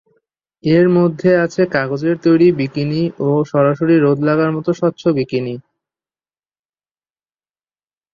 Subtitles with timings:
[0.63, 5.55] এর মধ্যে আছে কাগজের তৈরি বিকিনি ও সরাসরি রোদ লাগার মতো স্বচ্ছ বিকিনি।